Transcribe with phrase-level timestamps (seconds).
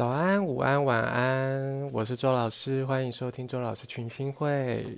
[0.00, 4.96] 早安，午安，晚安，我是周老师，欢迎收听周老师群星会。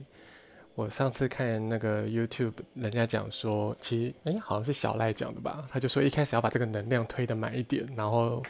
[0.77, 8.41] 我上次看那个 YouTube，人家讲说，其实哎，好像是小赖讲的吧，他就说一开始要把这个能量推得满一点，然后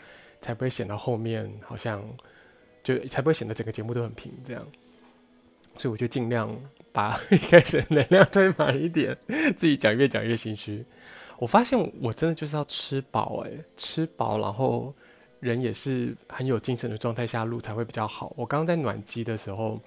[0.42, 2.04] 才不会显得后面好像
[2.84, 4.62] 就才不会显得整个节目都很平这样。
[5.78, 6.54] 所以我就尽量
[6.92, 9.16] 把 一开始能量推满一点，
[9.56, 10.84] 自己讲越讲越心虚。
[11.38, 14.94] 我发现我真的就是要吃饱，哎，吃饱，然后。
[15.42, 18.32] 人也是很有精神的状态下录才会比较好。
[18.36, 19.80] 我刚刚在暖机的时候，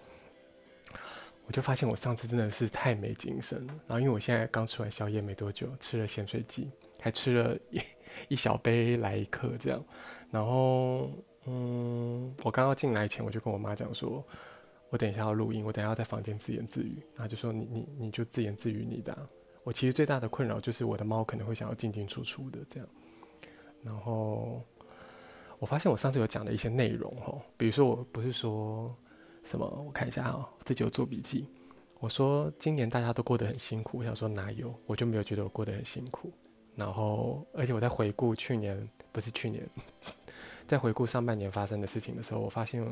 [1.47, 3.73] 我就发现我上次真的是太没精神了。
[3.87, 7.79] 然后因为我现在刚吃完宵夜没多久，吃了咸水鸡，还吃了一
[8.27, 9.81] 一小杯来一客这样。
[10.29, 11.09] 然后，
[11.45, 14.21] 嗯，我刚刚进来前我就跟我妈讲说，
[14.89, 17.01] 我等一下要录音，我等一下要在房间自言自语。
[17.15, 19.17] 然后就说你你你就自言自语你的。
[19.63, 22.89] 我其实最大的困扰就是我的猫可能会想要进进出出的这样。
[23.81, 24.61] 然后。
[25.65, 28.95] 我发现我上次有讲的一些内容哈，比如说我不是说
[29.43, 31.47] 什么，我看一下啊，自己有做笔记。
[31.99, 36.31] 我说今年大家都过得很辛苦，我想说哪有，我就没有觉得我过得很辛苦。
[36.75, 39.67] 然后，而且我在回顾去年，不是去年，
[40.67, 42.85] 在回顾上半年发生的事情的时候，我发现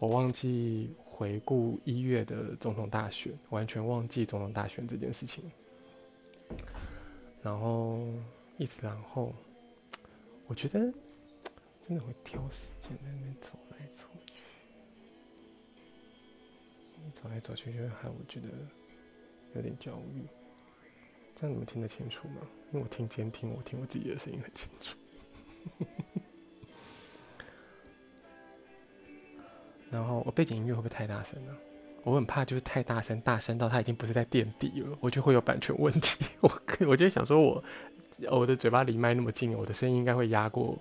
[0.00, 5.44] 我忘记回顾一月的总统大选，完全忘记总统大选这件事情。
[7.44, 8.00] 然后
[8.58, 9.32] 一直然后，
[10.48, 10.92] 我觉得。
[11.86, 14.32] 真的会挑时间在那边走来走去，
[17.12, 18.48] 走来走去就会害我觉得
[19.54, 20.26] 有点焦虑。
[21.36, 22.36] 这样你们听得清楚吗？
[22.72, 24.96] 因为我听监听，我听我自己的声音很清楚。
[29.90, 31.54] 然后我背景音乐会不会太大声呢？
[32.02, 36.24] 我很怕就是太大声，大声到它已经不是在垫底了，我就会有版权问题。
[36.40, 37.62] 我可我就想说我
[38.30, 40.78] 我的嘴巴离麦那么近，我的声音应该会压过。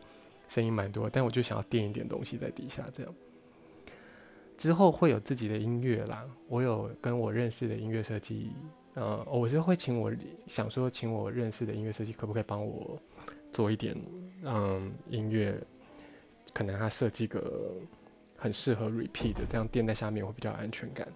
[0.47, 3.13] 声音蛮多，但我就想要垫一点东西在底下，这样
[4.57, 6.23] 之后会有自己的音乐啦。
[6.47, 8.51] 我有跟我认识的音乐设计，
[8.93, 10.13] 呃，我是会请我
[10.45, 13.01] 想说，请我认识的音乐设计可不可以帮我
[13.51, 13.95] 做一点，
[14.43, 15.59] 嗯，音乐，
[16.53, 17.73] 可能他设计个
[18.37, 21.07] 很适合 repeat 的，这样垫在下面会比较安全感。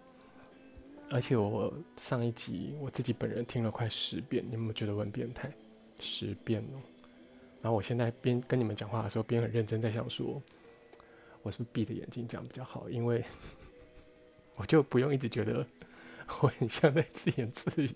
[1.09, 5.49] 而且我上一集我自己本人听了快十遍，你有没有觉得我很变态？
[5.99, 6.81] 十遍哦。
[7.67, 10.41] 然后我现在边跟你们讲话的时候，边很认真在想说，
[11.41, 12.89] 我是不是闭着眼睛讲比较好？
[12.89, 13.21] 因为
[14.55, 15.67] 我就不用一直觉得
[16.39, 17.91] 我很像在自言自语，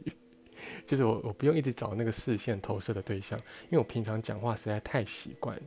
[0.86, 3.40] 就是我我不用一直找那个视线投射的对象，
[3.70, 5.58] 因为我平常讲话实在太习惯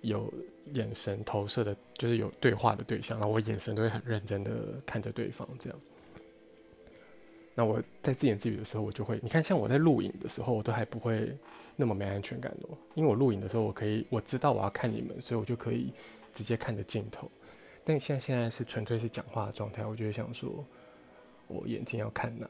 [0.00, 0.28] 有
[0.72, 5.80] 眼神投射的，就是有对话的对象，然后我眼神都会很认真的看着对方这样。
[7.60, 11.36] 那我在自言自语的时候，我就会，你看，像我在录影的时候，我都还不会
[11.76, 12.78] 那么没安全感哦。
[12.94, 15.92] 因为我录影的时候，我可以，我知道我要看你们，所以我就可以
[16.32, 17.30] 直接看着镜头。
[17.84, 20.64] 但现在现在是纯粹是讲话的状态，我就会想说，
[21.48, 22.48] 我眼睛要看哪？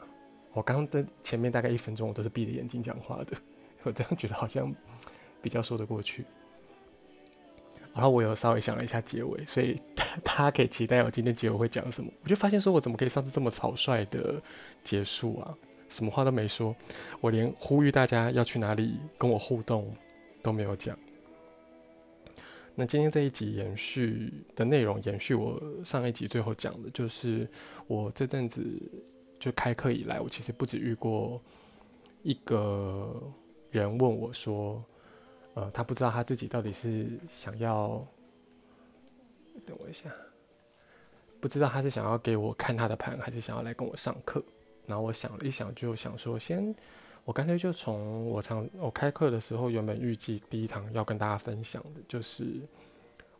[0.52, 3.36] 我刚刚的前面大概一分钟，我都是闭着眼睛讲话的，
[3.82, 4.72] 我这样觉得好像
[5.42, 6.24] 比较说得过去。
[7.92, 9.76] 然后我有稍微想了一下结尾，所以
[10.22, 12.10] 大家可以期待我今天结尾会讲什么。
[12.22, 14.40] 我就发现说，我怎么可以上次这么草率的
[14.84, 15.52] 结束啊？
[15.88, 16.74] 什么话都没说，
[17.20, 19.92] 我连呼吁大家要去哪里跟我互动
[20.40, 20.96] 都没有讲。
[22.76, 27.48] 那今天这一集延续的内容，延续我上一集最后讲的，就是
[27.88, 28.64] 我这阵子
[29.40, 31.42] 就开课以来，我其实不止遇过
[32.22, 33.20] 一个
[33.72, 34.82] 人问我说。
[35.60, 38.02] 呃，他不知道他自己到底是想要，
[39.66, 40.10] 等我一下，
[41.38, 44.42] 不知道他是想要给我看他的盘，还是想要来跟我上课。
[44.86, 46.74] 然后我想了一想，就想说，先，
[47.26, 52.62] 我干脆就从我常我开课的时候，原本预计第一堂要跟大家分享的，就是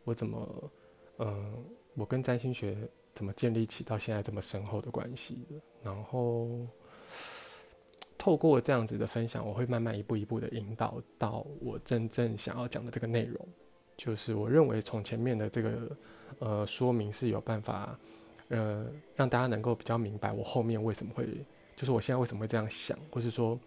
[0.03, 0.71] 我怎么，
[1.17, 1.65] 嗯、
[1.95, 2.77] 我跟占星学
[3.15, 5.55] 怎么建立起到现在这么深厚的关系的。
[5.81, 6.67] 然后。
[8.21, 13.43] 透过这样子的分享，我会慢慢一步一步的引导到我真正想要讲的这个内容。
[13.97, 15.97] 就是我认为从前面的这个
[16.37, 17.99] 呃说明是有办法，
[18.49, 18.85] 呃
[19.15, 21.25] 让大家能够比较明白我后面为什么会，
[21.75, 23.59] 就是我现在为什么会这样想，或是说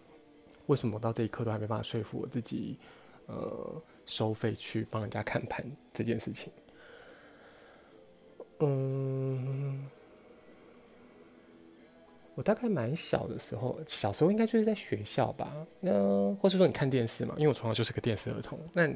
[0.67, 2.79] 为什么我到这一刻都还没办法说服我自己，
[3.27, 6.53] 呃收费去帮人家看盘这件事情。
[8.61, 9.85] 嗯。
[12.35, 18.59] 我大概蛮小的时候，小时候应该就是在学校吧，那或是说你看电视嘛，因为我从小就是个电视儿童。
[18.73, 18.89] 那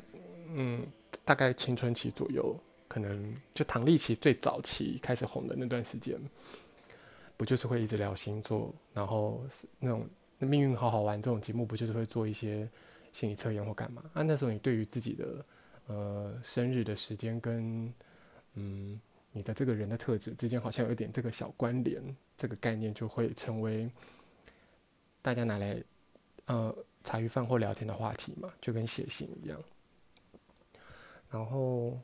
[0.55, 0.85] 嗯，
[1.25, 2.57] 大概青春期左右，
[2.89, 6.19] 可能就唐立淇最早期开始红的那段时间，
[7.37, 9.45] 不就是会一直聊星座，然后
[9.79, 10.09] 那种
[10.39, 12.69] 那命运好好玩这种节目，不就是会做一些
[13.13, 14.03] 心理测验或干嘛？
[14.15, 15.45] 啊，那时候你对于自己的
[15.87, 17.93] 呃生日的时间跟
[18.55, 19.01] 嗯
[19.39, 22.03] 你的这个人的特质之间好像有一点这个小关联，
[22.37, 23.89] 这个概念就会成为
[25.23, 25.83] 大家拿来
[26.47, 26.75] 呃
[27.05, 29.59] 茶余饭后聊天的话题嘛，就跟写信一样。
[31.31, 31.97] 然后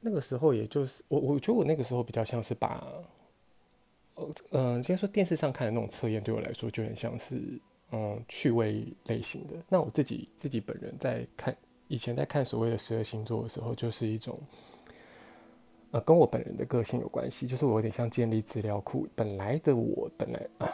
[0.00, 2.82] 那个时候也就是我我觉得我那个时候比较像是把
[4.14, 4.34] 呃。
[4.50, 7.40] 嗯，先说电视上看的那种测验，对我来说就很像是
[7.92, 9.54] 嗯趣味类型的。
[9.68, 11.56] 那我自己自己本人在看
[11.86, 14.36] 以前在看所谓的十二星座的时候，就是一种
[15.90, 19.06] 呃跟我本人的个性有关系，就是我有点像建立资料库。
[19.14, 20.72] 本来的我本来啊，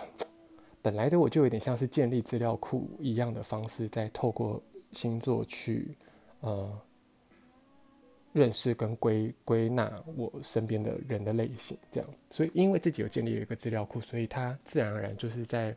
[0.83, 4.63] 本来的我就有点像是建立资料库一样的方式，在透过
[4.93, 5.97] 星座去
[6.41, 6.79] 呃。
[8.35, 15.73] 认识跟归归纳我身边的人的类型，这样，所以因为自己有建立了一个资料库，所以他自然而然就是在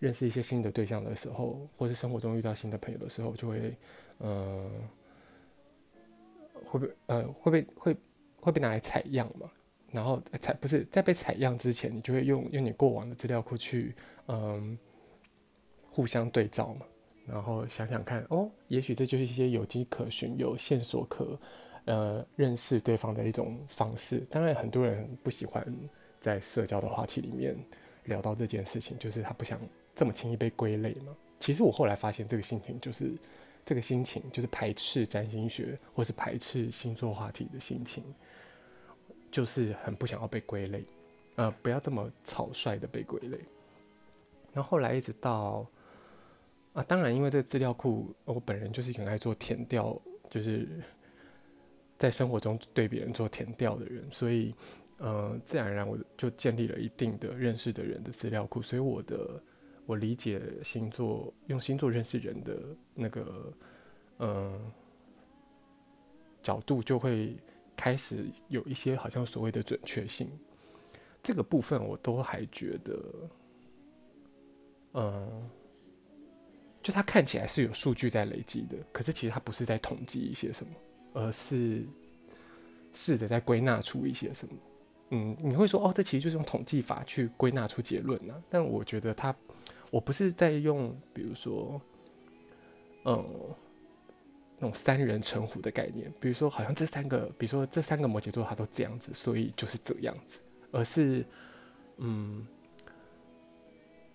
[0.00, 3.72] 认识一些新的对象的时候，或是生活中遇到新的朋友的时候，就会，
[4.18, 4.68] 呃，
[6.64, 7.96] 会被呃会被会
[8.44, 9.50] 会被拿来采样嘛，
[9.90, 13.94] 然后采不是在被采样之前，你就会用用你过往的资料库去
[14.26, 14.78] 嗯、
[15.90, 16.86] 互相对照嘛。
[17.26, 21.40] 然后想想看，哦，也许这就是一些有迹可循、有线索可，
[21.86, 24.18] 呃，认识对方的一种方式。
[24.30, 25.66] 当然，很多人不喜欢
[26.20, 27.56] 在社交的话题里面
[28.04, 29.58] 聊到这件事情，就是他不想
[29.94, 31.16] 这么轻易被归类嘛。
[31.40, 33.10] 其实我后来发现，这个心情就是
[33.64, 38.04] 这个心情，就是排斥占星学或是排斥星座话题的心情，
[39.30, 40.84] 就是很不想要被归类，
[41.36, 43.38] 呃，不要这么草率的被归类。
[44.52, 45.66] 然后后来一直到。
[46.74, 49.96] 啊，当然，因为这个资料库，我本人就是很爱做填调，
[50.28, 50.68] 就是
[51.96, 54.52] 在生活中对别人做填调的人，所以，
[54.98, 59.40] 呃，自然而然我就建立了一定的认识的人的资料库，所以我的
[59.86, 62.58] 我理解星座，用星座认识人的
[62.94, 63.52] 那个，
[64.16, 64.60] 呃，
[66.42, 67.36] 角度就会
[67.76, 70.30] 开始有一些好像所谓的准确性，
[71.22, 73.02] 这个部分我都还觉得，
[74.94, 75.50] 嗯、
[76.82, 80.72] 就它看起来是有数据在累积的，可是其实它不是在统计一些什么，
[81.12, 81.84] 而是
[82.92, 84.54] 试着在归纳出一些什么。
[85.10, 88.42] 嗯，你会说哦，这其实就是用统计法去归纳出结论呢？
[88.48, 89.34] 但我觉得它，
[89.94, 91.80] 我不是在用，比如说，
[93.04, 93.24] 嗯，
[94.58, 100.40] 那种三人成虎的概念，比如说好像这三个，比如说这三个摩羯座它都这样子，所以就是这样子，
[100.72, 101.24] 而是，
[101.98, 102.44] 嗯。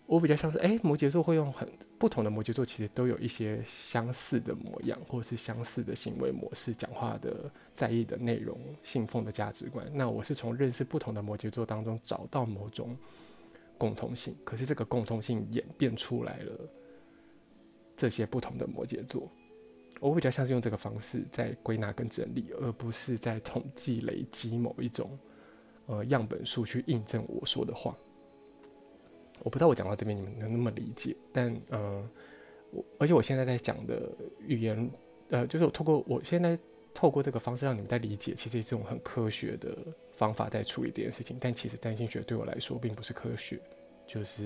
[0.05, 9.89] 我比较像是，哎、摩羯座会用很不同的摩羯座，其实都有一些相似的模样，或是相似的行为模式、讲话的在意的内容、信奉的价值观。
[9.93, 12.97] 那我是从认识不同的摩羯座当中找到某种
[13.79, 16.51] 共通性，可是这个共通性演变出来了
[17.97, 19.27] 这些不同的摩羯座。
[19.99, 25.17] 我比较像是用这个方式在归纳跟整理，而不是在统计累积某一种
[25.87, 27.97] 呃样本数去印证我说的话。
[29.41, 32.09] 我不知道我讲到这边你们能那么理解，但、呃，
[32.71, 34.09] 我而且我现在在讲的
[34.45, 34.91] 语言，
[35.29, 36.57] 呃，就是我透过我现在
[36.93, 39.77] 透过这个方式让你们在理解，其实是这种很科学的
[40.19, 41.37] 方法在处理这件事情。
[41.39, 43.59] 但其实占星学对我来说并不是科学，
[44.05, 44.43] 就是，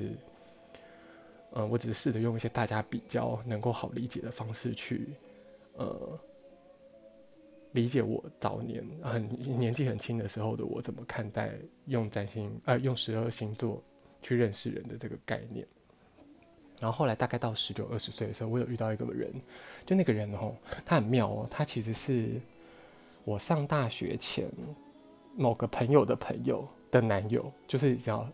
[1.52, 5.10] 嗯、呃，我只是试着用一些大家比较能够好理解的方式去，
[5.74, 6.20] 呃，
[7.72, 9.28] 理解我早年很
[9.60, 11.52] 年纪很轻的时候的我怎么看待
[11.88, 13.82] 用占星，呃，用十二星座。
[14.26, 15.68] 去认识人的这个概念，
[16.80, 19.30] 然后后来大概到十九二十岁的时候，我有遇到一个人，
[19.86, 22.40] 就那个人哦，他很妙哦，他其实是
[23.26, 24.50] 我上大学前
[25.36, 28.28] 某个朋友的朋友的男友，就是叫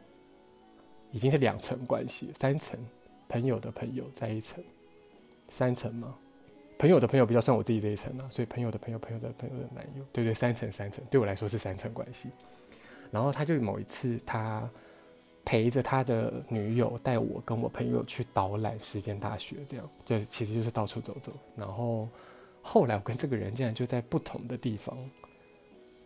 [1.11, 2.79] 已经是两层关系，三层
[3.27, 4.63] 朋友的朋友在一层，
[5.49, 6.15] 三层嘛，
[6.77, 12.29] 朋友的朋友比较算我自己这一层啊，所以朋友的朋友朋友的朋友的男友，对对，三层三层，对我来说是三层关系。
[13.11, 14.69] 然后他就某一次他。
[15.45, 21.31] 陪着他的女友带我跟我朋友去导览时间大学，这样就其实就是到处走走。
[21.55, 22.07] 然后
[22.61, 24.95] 后来我跟这个人竟然就在不同的地方、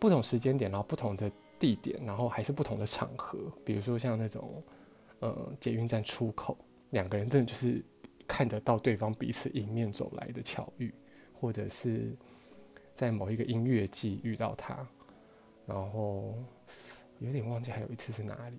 [0.04, 4.62] 不同时间点，然后不同的地点，然后还是不同的场合，比如说像那种
[5.20, 6.58] 呃捷运站出口，
[6.90, 7.82] 两个人真的就是
[8.28, 10.92] 看得到对方彼此迎面走来的巧遇，
[11.32, 12.14] 或者是
[12.94, 14.86] 在某一个音乐季遇到他，
[15.64, 16.34] 然后
[17.18, 18.58] 有点忘记还有一次是哪里。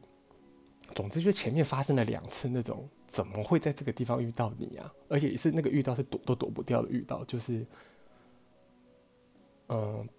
[0.95, 4.91] 总之，就前面发生了两次那种怎么会在这个地方遇到你啊？
[5.09, 7.63] 而且是那个遇到是躲都躲不掉的遇到，就是，
[9.67, 10.09] 嗯、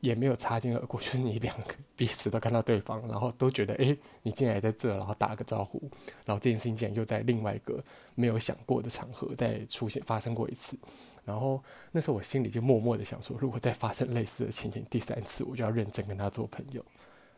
[0.00, 5.80] 也没有擦肩而过，就是你两个彼此都看到对方，然后都觉得哎，你竟然也在这，然后打个招呼，
[6.24, 7.82] 然后这件事情竟然又在另外一个
[8.14, 10.78] 没有想过的场合再出现发生过一次，
[11.24, 16.84] 然后那时候我心里就默默的想说，如果再发生类似的情形第三次，我就要认真跟他做朋友。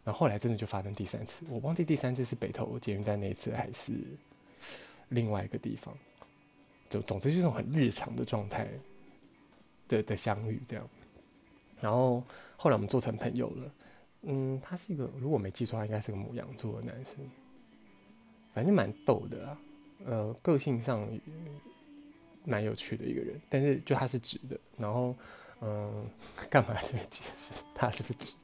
[0.03, 3.93] 然后后来真的就发生第三次，我忘记第三次是北投捷运站那一次还是
[5.09, 5.95] 另外一个地方，
[6.89, 8.67] 就总之就是很日常的状态
[9.89, 10.89] 的的相遇这样。
[11.81, 12.23] 然后
[12.57, 13.73] 后来我们做成朋友了，
[14.23, 17.17] 嗯，他是一个，如果没记错，他应该是个牡羊座的男生，
[18.53, 19.59] 反正蛮逗的啊，
[20.05, 21.09] 呃，个性上
[22.45, 25.15] 蛮有趣的一个人，但是就他是直的，然后
[25.61, 26.07] 嗯，
[26.49, 28.35] 干嘛这边解释他是不是直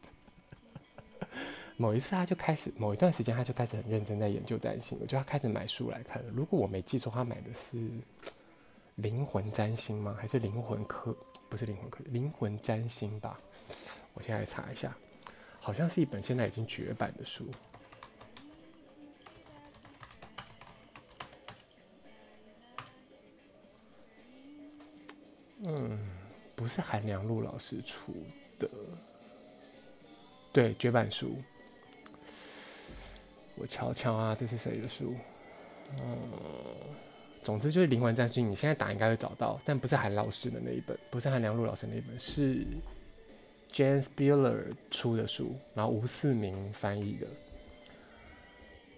[1.21, 1.27] 的？
[1.79, 6.25] 某一次他就开始，某一段时间他就开始很认真在研究占星，我觉得他开始买书来看。
[6.35, 7.91] 如果我没记错，他买的是
[8.95, 10.17] 灵魂占星吗？
[10.19, 11.15] 还是灵魂课？
[11.49, 13.41] 不是灵魂课，灵魂占星吧？
[14.15, 14.97] 我现在查一下，
[15.61, 17.49] 好像是一本现在已经绝版的书。
[25.65, 25.99] 嗯，
[26.55, 28.13] 不是韩良露老师出
[28.59, 28.69] 的，
[30.53, 31.37] 对，绝版书。
[33.57, 35.15] 我瞧瞧啊，这是谁的书？
[36.01, 37.06] 嗯。
[37.47, 42.67] 总之就是《灵魂占星》，你现在打应该会找到，但不是韩老师的那一本，不是韩良璐老师那一本，是
[43.71, 47.27] Jan Spieler 出的书，然后吴四明翻译的。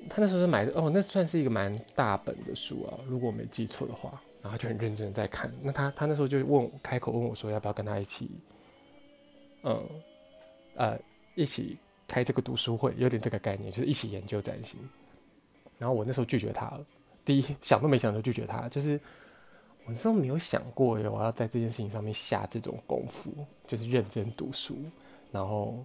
[0.09, 4.19] 他那时候是买的哦，那算是一个蛮大本的书啊，如果我没记错的话。
[4.41, 5.53] 然后就很认真的在看。
[5.61, 8.31] 那他他那时候就问我，开口问我说，要不要跟他一起，
[9.65, 9.85] 嗯，
[10.77, 10.99] 呃，
[11.35, 11.77] 一起
[12.07, 14.79] 开这个读书会，有点这个概念，就是一起研究占星。
[15.77, 16.87] 然后我那时候拒绝他了。
[17.29, 18.99] 第一想都没想就拒绝他，就是
[19.85, 23.31] 我那时候没有想过我要在这件事情上面下这种功夫，
[23.67, 24.79] 就是认真读书。
[25.31, 25.85] 然后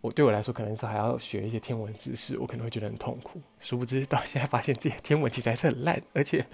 [0.00, 3.40] 我对我来说，可能是还要学一些天文知识，我可能会觉得很痛苦。
[3.58, 6.46] 殊不知到现在发现这些天文其实还是很烂，而且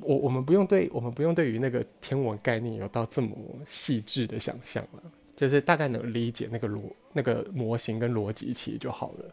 [0.00, 5.02] 我我们不用对我们不用对于那个天文概念有到这么细致的想象了，
[5.36, 6.82] 就是大概能理解那个逻
[7.12, 9.24] 那个模型跟逻辑其实就好了。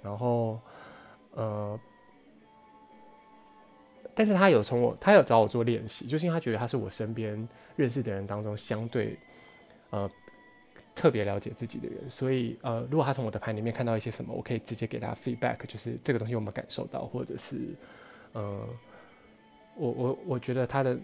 [0.00, 0.60] 然后
[1.32, 1.76] 呃。
[4.18, 9.16] 但是他有从我，他有找我做练习，就是因为他觉得他是我身边认识的人当中相对，
[9.90, 10.10] 呃，
[10.92, 17.60] 特别了解自己的人，所以呃，如果他从我的盘里面看到一些什么，我可以直接给他 feedback，就是这个东西我们感受到，或者是，
[18.32, 18.66] 呃，
[19.76, 20.98] 我我我觉得他的，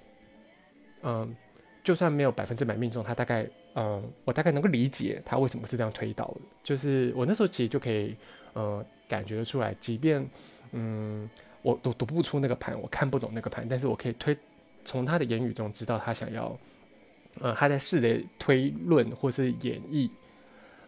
[1.05, 1.37] 嗯、
[1.85, 8.17] 就算没有百分之百命中，他大概，嗯、我大概能够理解他为什么是这样推导的，就是我那时候其实就可以，
[8.55, 10.29] 呃，感觉得出来，即便，
[10.73, 11.31] 嗯。
[11.65, 14.37] 我读读不出那个盘，我看不懂那个盘，但是我可以推
[14.85, 16.55] 从他的言语中知道他想要，
[17.41, 20.11] 呃，他在试着推论或是演绎，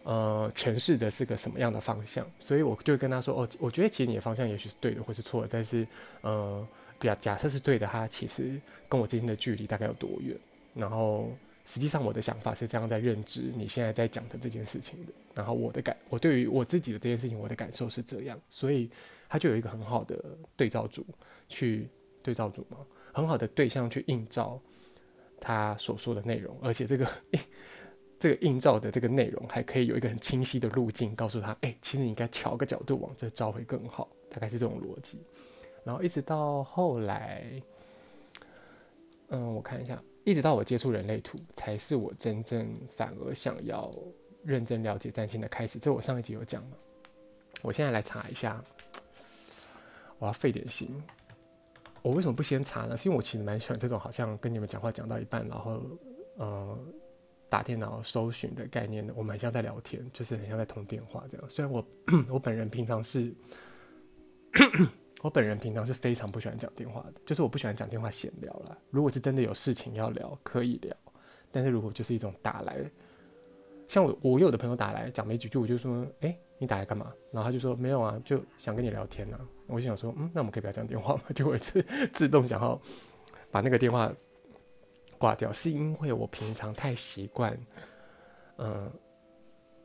[0.02, 5.88] 呃，诠释的是个什么样的方向，所以我就跟他说，哦，我觉得其实你的方向也许是对的或是错的，但是，
[6.20, 6.68] 呃，
[6.98, 10.36] 比较假设是对的，他其实跟我之间的距离大概有多远？
[10.74, 11.32] 然后
[11.64, 18.90] 实际上我的想法是这样在认知你现在在讲的这件事情的，然后我的感，我对于我自己的这件事情，我的感受是这样，所以。
[19.28, 20.16] 他就有一个很好的
[20.56, 21.04] 对照组，
[21.48, 21.88] 去
[22.22, 22.78] 对照组嘛，
[23.12, 24.60] 很好的对象去映照
[25.40, 27.06] 他所说的内容，而且这个
[28.18, 35.20] 这个映照的这个内容还可以有一个很清晰的路径，告诉他，哎、其实你应该调个角度往这照会更好，大概是这种逻辑。
[35.84, 37.44] 然后一直到后来，
[39.28, 42.66] 嗯，我看一下，一直到我接触人类图，才是我真正
[42.96, 43.92] 反而想要
[44.42, 45.78] 认真了解占星的开始。
[45.78, 46.76] 这我上一集有讲嘛，
[47.62, 48.64] 我现在来查一下。
[50.18, 50.90] 我要费点心。
[52.02, 52.96] 我为什么不先查呢？
[52.96, 55.82] 是因为我其实蛮喜欢这种好像跟你们讲话讲到一半，然后
[56.36, 56.78] 呃
[57.48, 59.12] 打电脑搜寻的概念的。
[59.16, 61.46] 我们很像在聊天，就是很像在通电话这样。
[61.50, 61.84] 虽然我
[62.30, 63.34] 我本人平常是，
[65.22, 68.78] 我本人平常是非常不喜欢讲电话的，就是我不喜欢讲电话闲聊啦。
[68.90, 70.96] 如果是真的有事情要聊，可以聊。
[71.50, 72.78] 但是如果就是一种打来，
[73.88, 77.12] 像我我有的朋友打来讲没几句，我就说，哎、你打来干嘛？
[77.30, 79.40] 然后他就说没有啊，就想跟你聊天啊。
[79.66, 81.22] 我就想说，嗯，那我们可以不要讲电话吗？
[81.34, 81.82] 就会自
[82.12, 82.80] 自动想要
[83.50, 84.12] 把那个电话
[85.18, 87.58] 挂掉，是因为我平常太习惯，
[88.58, 88.90] 嗯、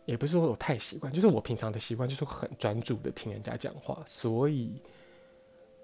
[0.06, 4.82] 也不是说我太习惯，就是我平常的习惯就是很专注的听人家讲话，所以，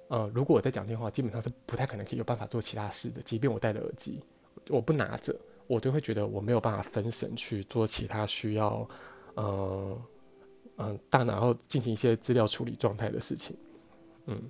[0.10, 4.24] 呃，如果我在讲电话，基本上是不太可能可以有办法做其他事的，即便我戴着耳机，
[4.70, 5.36] 我不拿着。
[5.70, 8.88] 我都会觉得我没有办法分神去做其他需要，
[9.34, 10.02] 呃，
[10.78, 13.58] 嗯、大脑要进行一些资料处理状态的事情，
[14.28, 14.50] 嗯，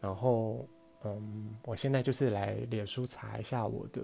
[0.00, 0.68] 然后，
[1.04, 4.02] 嗯，我现在就是来脸书查一下我的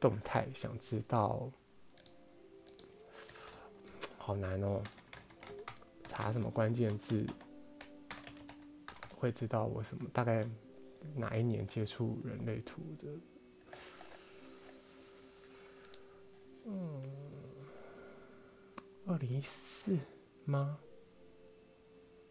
[0.00, 1.50] 动态，想知道
[4.16, 4.82] 好难哦。
[6.06, 7.26] 查什么关键字
[9.16, 10.08] 会知道我什么？
[10.12, 10.46] 大概
[11.14, 13.08] 哪一年接触人类图的？
[16.66, 17.02] 嗯，
[19.06, 19.98] 二零一四
[20.44, 20.78] 吗？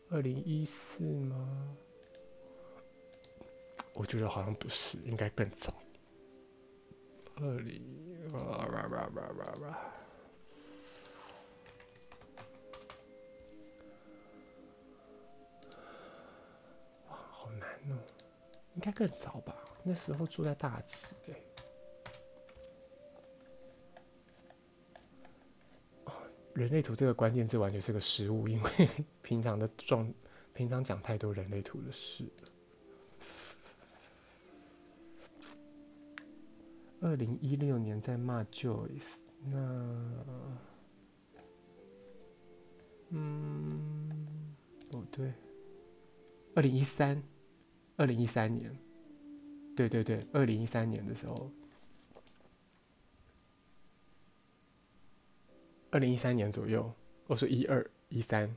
[0.10, 1.76] 二零一四吗？
[3.96, 5.74] 我觉得好像不是，应该更早。
[7.36, 7.82] 二零
[8.34, 9.94] 啊吧吧吧吧吧。
[17.10, 17.98] 哇，好难哦！
[18.76, 19.56] 应该更早吧？
[19.84, 21.34] 那时候住在大直哎。
[21.34, 21.53] 哦，
[26.54, 28.90] 人类图这个关键字完全是个失误，因为
[29.22, 30.12] 平常的状，
[30.54, 32.26] 平常讲太多人类图的事。
[37.02, 39.58] 二零一六年在骂 Joyce，那，
[43.10, 44.26] 嗯，
[44.94, 45.34] 哦对，
[46.56, 47.22] 二零一三，
[47.98, 48.74] 二零一三年，
[49.76, 51.52] 对对对，二零一三年的时候，
[55.94, 56.92] 二零一三年左右，
[57.28, 58.52] 我说一二一三，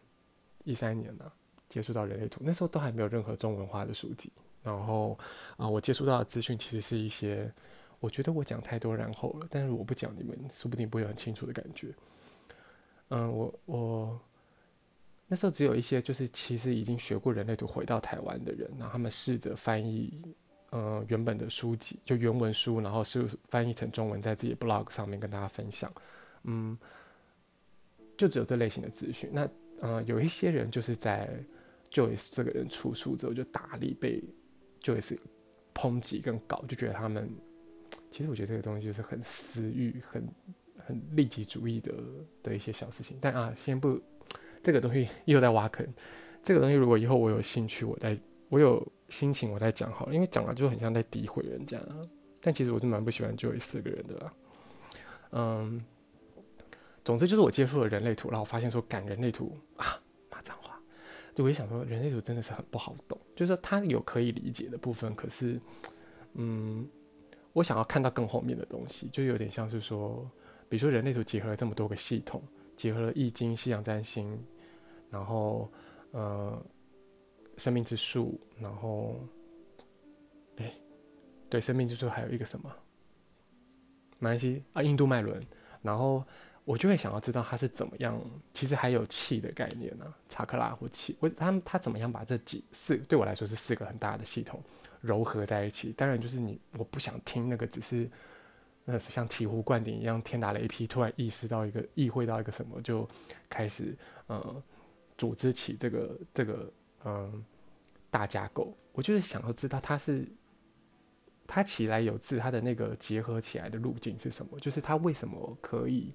[0.64, 1.30] 一三年呢、
[1.68, 5.18] 接触到人类图，那时候都还没有任何中文化的书籍，然后
[5.58, 7.52] 啊、我接触到的资讯其实是一些。
[7.98, 11.94] 我觉得我讲太多然后了，但是我不讲，你们说不定不会很清楚的感觉。
[13.08, 14.20] 嗯，我我
[15.26, 20.12] 那时候只有一些就是其实已经学过人类图回到台湾的人，然后他们试着翻译
[20.72, 25.90] 嗯原本的书籍，就原文书，然后是翻译成中文，在自己的 blog 上面跟大家分享。
[26.42, 26.78] 嗯，
[28.16, 29.30] 就只有这类型的资讯。
[29.32, 29.48] 那
[29.80, 31.28] 嗯，有一些人就是在
[31.90, 34.22] Joyce 这个人出书之后，就大力被
[34.82, 35.18] Joyce
[35.74, 37.30] 抨击跟搞，就觉得他们。
[38.10, 40.26] 其实我觉得这个东西就是很私欲、很
[40.78, 41.92] 很利己主义的
[42.42, 43.18] 的一些小事情。
[43.20, 44.00] 但啊，先不，
[44.62, 45.86] 这个东西又在挖坑。
[46.42, 48.18] 这个东西如果以后我有兴趣，我再
[48.48, 51.78] 我有心情我再讲好了，因为讲了就很像在诋毁人家。
[52.40, 54.34] 但其实我是蛮不喜欢 Joyce 这个人的啦。
[55.32, 55.84] 嗯，
[57.06, 59.98] 总之就是我接触了人类图，然后发现说，感人类图啊，
[60.30, 60.78] 骂脏话。
[61.34, 65.58] 就我也想说，人类图真的是很不好懂，就是它有可以理解的部分，可是，
[66.34, 66.86] 嗯。
[67.52, 70.30] 我想要看到更后面的东西，就有点像是说，
[70.68, 72.42] 比如说人类图结合了这么多个系统，
[72.76, 74.38] 结合了易经、西洋占星，
[75.08, 75.72] 然后
[76.10, 76.62] 呃，
[77.56, 79.18] 生命之树，然后，
[80.56, 80.70] 哎，
[81.48, 82.70] 对，生命之树还有一个什么？
[84.18, 85.42] 没关系啊，印度脉轮，
[85.80, 86.22] 然后
[86.66, 88.20] 我就会想要知道它是怎么样，
[88.52, 94.60] 其实还有气的概念呢、查克拉或气，我他他怎么样把这几四对我来说是四个很大的系统。
[95.04, 98.10] 糅合在一起，当然就是你，我不想听那个，只是
[98.84, 103.08] 那是像醍醐灌顶一样，天打雷劈，突然意识到一个，意会到一个什么，就
[103.48, 104.62] 开始呃
[105.16, 106.72] 组织起这个这个
[107.04, 107.44] 嗯、
[108.10, 108.76] 大架构。
[108.92, 110.26] 我就是想要知道它是
[111.46, 114.58] 它起来有字，它的那个结合起来的路径是什么？
[114.58, 116.12] 就是它为什么可以？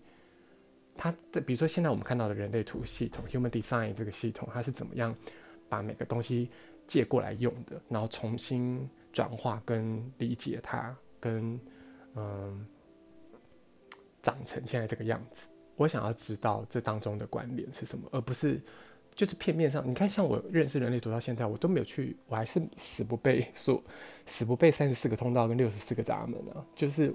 [0.97, 5.15] 它的比如说现在我们看到的人类图系统 （Human Design） 这个系统，它是怎么样
[5.67, 6.49] 把每个东西
[6.86, 11.60] 借过来用的，然后重新转化跟理解它，跟
[12.15, 12.67] 嗯
[14.21, 15.47] 长成现在这个样子。
[15.77, 18.62] 我想要知道这当中的关联是什么，而不是
[19.15, 19.88] 就是片面上。
[19.89, 23.82] 你看，像我认识人类图到现在，我都没有去，我还是死不背说
[24.27, 26.63] 死不背三十四个通道跟六十四个闸门啊。
[26.75, 27.12] 就是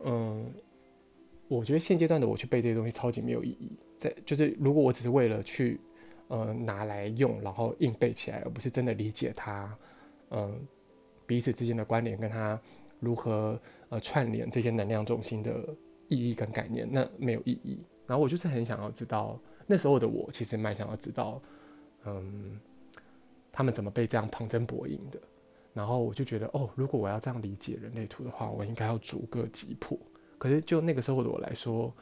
[0.00, 0.52] 嗯，
[1.56, 3.76] 我觉得现阶段的我去背这些东西超级没有意义。
[3.98, 5.78] 在就是如果我只是为了去。
[6.32, 9.76] 呃，拿来用，然后硬背起来，而不是真的理解它，
[10.28, 10.54] 嗯、呃，
[11.26, 12.56] 彼此之间的关联，跟它
[13.00, 15.52] 如何呃串联这些能量中心的
[16.06, 17.80] 意义跟概念，那没有意义。
[18.06, 19.36] 然后我就是很想要知道，
[19.66, 21.42] 那时候的我其实蛮想要知道，
[22.04, 22.60] 嗯，
[23.50, 25.20] 他们怎么被这样旁征博引的。
[25.74, 29.98] 然后我就觉得，哦，如果我要这样理解人类图的话，我应该要逐个击破。
[30.40, 31.94] 可是就那个时候的我来说，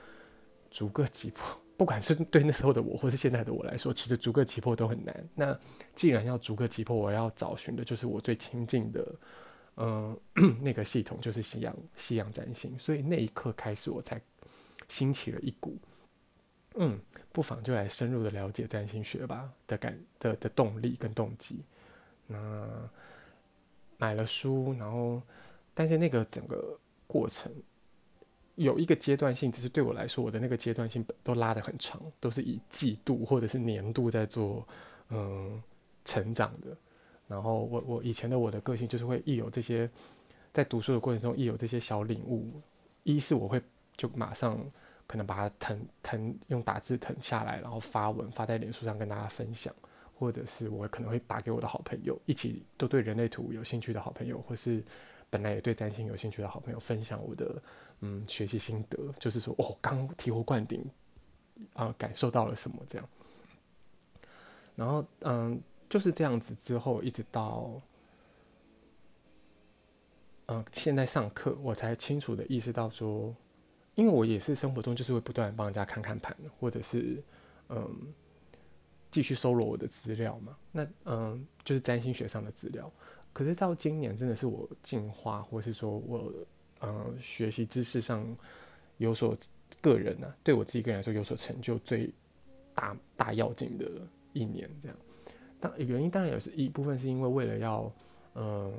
[0.71, 1.61] 逐个击破。
[1.79, 5.29] 不管是对那时候的我，或是现在的我来说，其实逐个击破都很难。
[5.37, 5.57] 那
[5.95, 9.15] 既然要逐个击破，我要找寻的就是我最亲近的，
[9.77, 10.19] 嗯、
[10.61, 12.77] 那个系统就是西洋西洋占星。
[12.81, 14.21] 所以那一刻开始，我才
[14.89, 15.77] 兴起了一股，
[16.75, 16.99] 嗯，
[17.31, 21.65] 不妨就来深入的了解占星学吧的感的的动力跟动机。
[22.27, 22.91] 那
[23.99, 25.23] 买了书，然后，
[25.75, 27.53] 但是那个整个过程。
[28.59, 34.67] 有一个阶段性，只是对我来说，我的那个阶段性都拉得很长，都是以季度或者是年度在做，
[35.11, 35.63] 嗯，
[36.05, 36.77] 成长的。
[37.27, 39.89] 然后我我以前的我的个性就是会一有这些，
[40.53, 42.51] 在读书的过程中一有这些小领悟，
[43.05, 43.63] 一是我会
[43.97, 44.59] 就马上
[45.07, 49.73] 可能把它腾腾用打字腾下来，然后发文发在脸书上跟大家分享，
[50.19, 54.83] 或者是我可能会打给我的好朋友，一起都对人类图有兴趣的好朋友，或是
[55.31, 57.63] 本来也对占星有兴趣的好朋友分享我的
[58.01, 60.85] 嗯学习心得，就是说哦，刚醍醐灌顶
[61.75, 63.09] 啊、感受到了什么这样。
[64.75, 67.81] 然后嗯，就是这样子之后，一直到
[70.47, 73.35] 嗯现在上课，我才清楚的意识到说。
[73.95, 77.21] 因为我也是生活中就是会不断帮人家看看盘，或者是
[77.69, 78.15] 嗯
[79.11, 80.57] 继续搜罗我的资料嘛。
[80.71, 82.89] 那嗯就是占星学上的资料。
[83.33, 86.33] 可是到今年真的是我进化，或是说我
[86.81, 88.25] 嗯学习知识上
[88.97, 89.37] 有所
[89.81, 92.13] 个人呢、对我自己个人来说有所成就最
[92.75, 93.91] 大大要紧的
[94.33, 94.97] 一年这样。
[95.61, 97.93] 当原因当然也是一部分是因为为了要
[98.35, 98.73] 嗯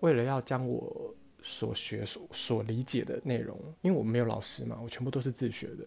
[0.00, 1.14] 为了要将我。
[1.44, 5.86] 所学所所理解的内容，因为我没有老师嘛，我全部都是自学的，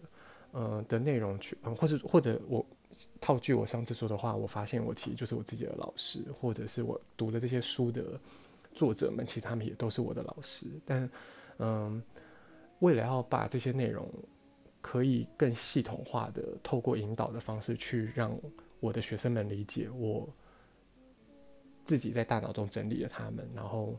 [0.50, 2.66] 呃的内容去，或者或者我
[3.20, 8.20] 套句我上次说的话，我发现我其实就是我自己的老师，或者是我读的这些书的
[8.72, 10.66] 作者们，其实他们也都是我的老师。
[10.84, 11.10] 但
[11.58, 12.02] 嗯，
[12.80, 14.08] 为了要把这些内容
[14.80, 18.38] 可以更系统化的透过引导的方式去让
[18.80, 20.28] 我的学生们理解，我
[21.84, 23.96] 自己在大脑中整理了他们，然后。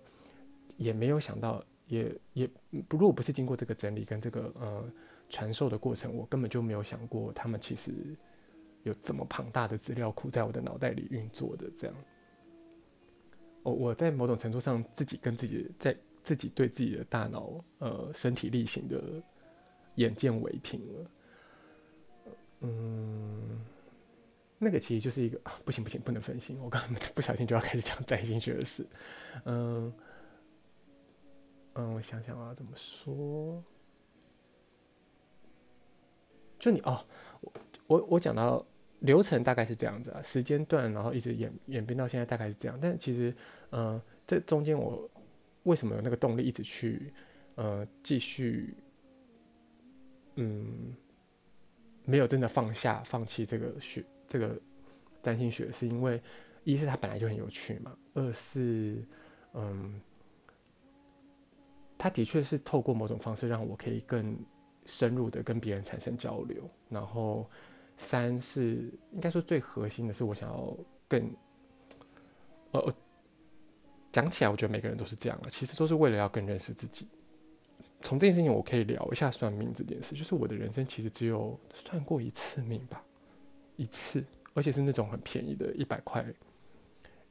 [0.80, 2.48] 也没有想到，也也
[2.88, 4.88] 不，如果不是经过这个整理跟这个呃
[5.28, 8.16] 传授的过程，我根本就没有想过他们其实
[8.88, 11.96] 有这么庞大的资料库在我的脑袋里运作的这样。
[13.64, 19.02] 我我在某种程度上自己跟自己在自己对自己的大脑呃身体力行的
[19.96, 21.12] 眼见为凭了。
[22.62, 23.64] 嗯，
[24.58, 28.86] 那个其实就是一个不行不行不能分心，我刚刚 不小心就要开始讲占星学的事，
[29.46, 29.94] 嗯。
[31.80, 33.64] 嗯，我想想啊，怎么说？
[36.58, 37.06] 就你哦，
[37.42, 37.54] 我
[37.86, 38.66] 我我讲到
[39.00, 42.78] 流程大概是这样子啊，时间段，然后一直演演变到现在大概是这样。
[42.82, 43.36] 但其实，
[43.72, 45.10] 嗯，这中间我
[45.64, 47.14] 为什么有那个动力一直去，
[47.56, 48.76] 呃，继续，
[50.36, 50.96] 嗯，
[52.06, 54.60] 没有真的放下、放弃这个学这个
[55.22, 56.22] 占星学，是因为
[56.64, 59.06] 一是它本来就很有趣嘛，二是，
[59.54, 60.02] 嗯。
[62.00, 64.38] 它的确是透过某种方式让我可以更
[64.86, 67.50] 深入的跟别人产生交流，然后
[67.98, 71.30] 三是应该说最核心的是我想要更，
[72.72, 72.94] 呃，
[74.12, 77.08] 讲起来我觉得每个人都是这样的，其实都是为了要更认识自己。
[78.02, 83.04] 从这件事情我可以聊一下算命这件事，就是我的人生其实只有算过一次命吧，
[83.76, 86.26] 一次，而且是那种很便宜的一百块。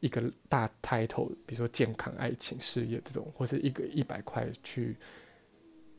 [0.00, 4.94] 一个大 title，比如说健康、爱情、事业这种，或是一个一百块去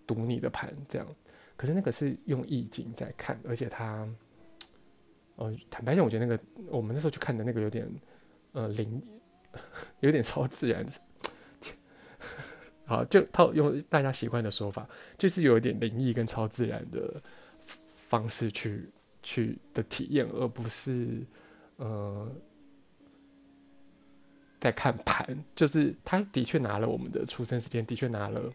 [0.05, 1.07] 赌你的盘这样。
[1.55, 4.07] 可是那个是用易经在看，而且它，
[5.37, 7.89] 呃，坦白讲，我觉得那个我们那时候去看的那个有点，
[8.51, 9.01] 呃，灵，
[10.01, 10.85] 有点超自然。
[12.85, 17.21] 好，就套用大家习惯的说法，就是有一点灵异跟超自然的
[17.95, 18.89] 方式去
[19.23, 21.25] 去的体验，而不是
[21.77, 22.29] 呃。
[24.59, 28.51] 在看盘，就是他的确拿了我们的出生时间，的确拿了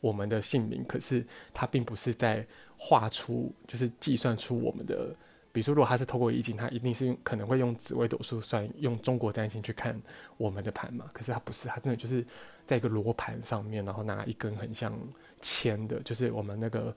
[0.00, 2.44] 我们的姓名，可是他并不是在
[2.78, 5.14] 画出，就是计算出我们的。
[5.52, 10.00] 比如说，如果他是透过易经，他一定是用可能会用紫微斗数算，用中国占星去看
[10.36, 11.08] 我们的盘嘛。
[11.12, 12.26] 可是他不是，他真的就是
[12.64, 14.98] 在一个罗盘上面，然后拿一根很像
[15.40, 16.94] 铅的，就是我们那个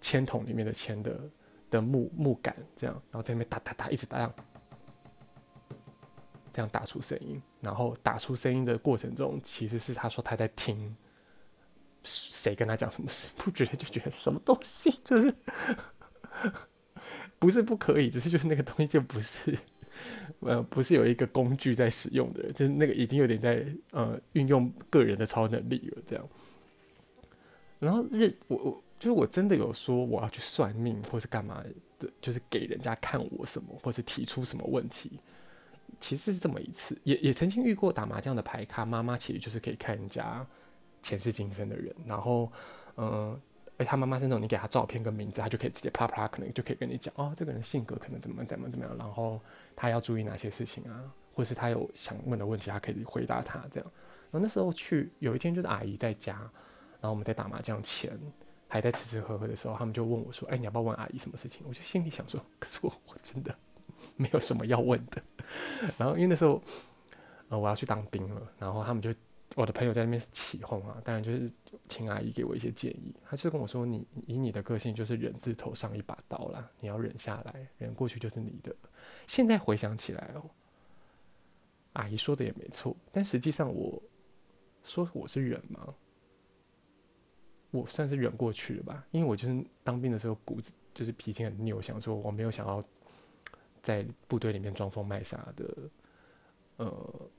[0.00, 1.20] 铅筒里面的铅的
[1.70, 4.32] 的木木杆这样，然后在那边打打打，一直打。
[6.52, 10.96] 这样打出声音，然后打出声音的过程中，其实是他说他在听
[12.02, 15.34] 谁跟他讲什么事，不觉得就觉得什么东西就是
[17.38, 19.56] 不是不可以，只是就是那个东西就不是
[20.40, 26.28] 呃不是有一个工具在使用的，就是那个已经有点在呃运用个人的超能力了这样。
[27.78, 31.62] 然后日我我就是我真的有说我要去算命或是干嘛
[31.98, 35.18] 的，就是给人家看我什么，或是提出什么问题。
[35.98, 40.46] 其实是这么一次，也也曾经遇过打麻将的牌咖妈妈，其实就是可以看人家
[41.00, 41.94] 前世今生的人。
[42.04, 42.52] 然后，
[42.98, 43.40] 嗯、
[43.78, 49.40] 哎，他妈妈是那种你给他照片跟名字，他就可以直接啪啪，可能就可以跟你讲哦，这个人性格可能怎么怎么怎么样，然后
[49.74, 53.90] 他要注意哪些事情啊，或是他有想问的问题，他可以回答他这样。
[54.30, 56.34] 然后那时候去有一天就是阿姨在家，
[57.00, 58.18] 然后我们在打麻将前
[58.68, 63.54] 还在吃吃喝喝的时候，他们就问我说：“哎，你要不要问阿姨什么事情？”我就心里想说：“可是我我真的。”
[64.16, 65.22] 没有什么要问的，
[65.96, 66.60] 然后因为那时候，
[67.48, 69.10] 呃，我要去当兵了，然后他们就
[69.54, 71.50] 我的朋友在那边是起哄啊，当然就是
[71.88, 73.14] 请阿姨给我一些建议。
[73.24, 78.74] 她就跟我说：“你以你的个性，就是忍字头上一把刀啦，你要忍下来，忍过去就是你的。”
[79.26, 80.50] 现在回想起来哦，
[81.94, 84.02] 阿姨说的也没错，但实际上我
[84.84, 85.94] 说我是忍吗？
[87.70, 92.84] 我算是忍过去了吧，因为我就是当兵的时候骨子就是脾气很拗，想说我没有想要
[93.80, 95.90] 在部队里面装疯卖傻的，
[96.76, 97.30] 呃。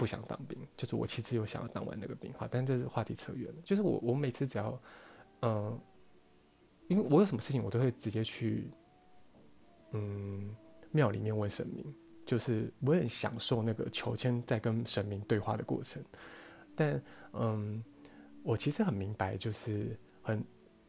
[0.00, 3.60] 不想当兵，就是我其实有想要当完那个兵，好，但这是话题扯远了。
[3.62, 4.82] 就是我，我每次只要，
[5.42, 5.78] 嗯、
[6.88, 8.70] 因为我有什么事情，我都会直接去，
[9.90, 10.56] 嗯，
[10.90, 11.84] 庙里面问神明。
[12.24, 16.02] 就是我很享受那个求签在跟神明对话的过程。
[16.74, 17.02] 但，
[17.34, 17.84] 嗯，
[18.42, 20.42] 我其实很明白，就是很，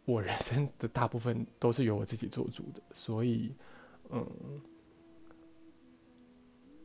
[0.06, 3.54] 我人生的大部分都是由我自己做主的，所以，
[4.10, 4.26] 嗯。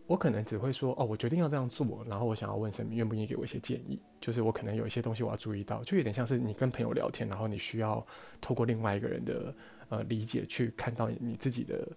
[0.06, 4.00] 我可能只会说哦，我决定要这样做，然后我想要问神明愿不愿意给我一些建议。
[4.20, 8.06] 就是我可能有一些东西我要注意到，就有点像是你跟朋友聊天，然后你需要
[8.40, 9.54] 透过另外一个人的
[9.88, 11.88] 呃理解去看到你自己的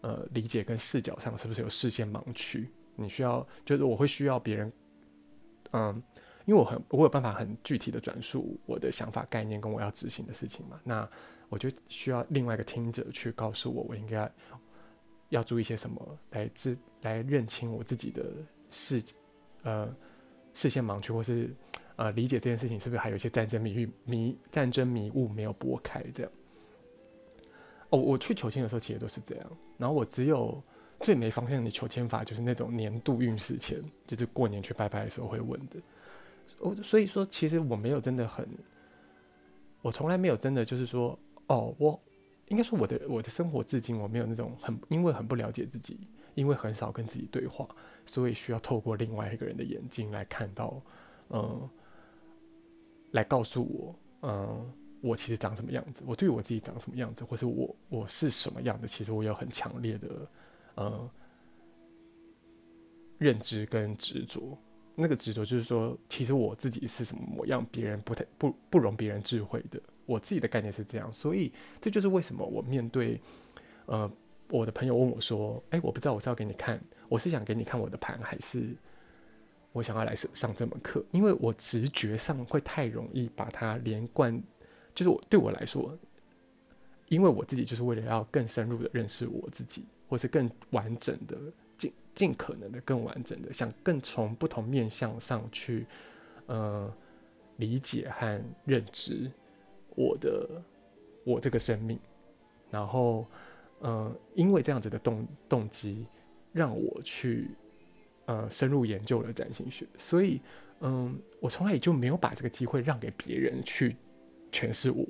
[0.00, 2.70] 呃理解跟视角上是不是有视线盲区。
[2.96, 4.72] 你需要就是我会需要别人，
[5.72, 6.02] 嗯，
[6.46, 11.06] 因为我很我有办法很具体的转述我的想法概念跟我要执行的事情嘛，那
[11.50, 14.30] 我就需要另外一个听者去告诉我我应该。
[15.30, 18.24] 要注意些什么来自来认清我自己的
[18.70, 19.02] 视
[19.62, 19.94] 呃
[20.54, 21.54] 视线盲区，或是
[21.96, 26.32] 呃理解这件事情是不是还有一些战争迷迷战争迷雾没有拨开这样。
[27.90, 30.62] 哦，我去求签的时候其实都是这样，然后我只有
[31.00, 35.80] 最没方向的求签法就是那种年度运势签，就是过年去拜拜的时候会问的。
[36.58, 38.48] 我所以说，其实我没有真的很，
[39.82, 42.00] 我从来没有真的就是说，哦，我。
[42.48, 45.98] 应该说，我的我的生活至今我没有那种很，因为很不了解自己，
[46.34, 47.68] 因为很少跟自己对话，
[48.06, 50.82] 所以需要透过另外一个人的眼睛来看到，
[51.30, 51.68] 嗯，
[53.10, 60.08] 来告诉我，嗯，我其实长什么样子，我对我自己长什么样子，或是我我是什么样的，其实我有很强烈的，
[60.76, 61.10] 嗯，
[63.18, 64.56] 认知跟执着。
[65.00, 69.80] 那个执着就是说，其实我自己是什么模样，别人不太不不容别人智慧的。
[70.08, 73.20] 我自己的概念是这样，所以这就是为什么我面对，
[73.84, 74.10] 呃，
[74.48, 78.74] 我的朋友问我说：“哎，我不知道我是要给你看，我是想给你看我的盘，还是
[79.72, 84.42] 我想要来上上这门课？”因为我直觉上会太容易把它连贯，
[84.94, 85.96] 就是我对我来说，
[87.08, 91.36] 因为我自己就是为了要更深入的认识我自己，或是更完整的。
[92.14, 95.86] 尽可能的更完整的，想更从不同面向上去，
[96.46, 96.92] 呃，
[97.58, 99.30] 理解和认知
[99.98, 100.62] 我的
[101.24, 101.98] 我这个生命，
[102.70, 103.26] 然后，
[103.80, 106.06] 呃，因为这样子的动动机，
[106.52, 107.50] 让我去
[108.26, 110.40] 呃深入研究了占星学，所以，
[110.82, 113.96] 嗯、我从来也就没有把这个机会让给别人去
[114.52, 115.04] 诠释我。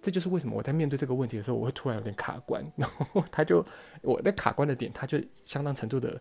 [0.00, 3.64] 这就是为什么我在面对这个问题的时候，我会突然有点卡关， 然后他就
[4.02, 6.20] 我在卡关的点，他就相当程度的，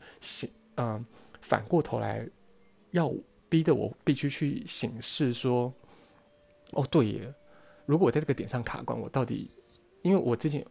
[0.76, 1.04] 嗯、
[1.42, 2.30] 反过头来
[2.92, 3.20] 要我
[3.52, 5.72] 逼得我必须去省视说，
[6.72, 7.34] 哦对耶，
[7.86, 9.52] 如果我在这个点上卡关，我到底，
[10.02, 10.66] 因为我之前，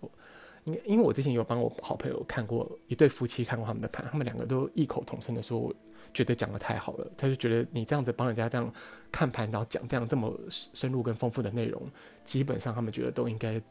[0.64, 5.70] 因为因为我之前有帮我好朋友看过一对夫妻看过他们的盘，他们两个都异口同声的说。
[6.12, 8.72] 觉得讲得太好了，他就觉得你这样子帮人家这样
[9.12, 11.80] 看盘，然后讲这样这么深入跟丰富的内容，
[12.24, 13.62] 基本上他们觉得都应该